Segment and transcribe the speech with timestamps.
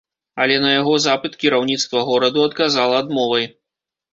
[0.43, 3.45] Але на яго запыт кіраўніцтва гораду адказала адмовай.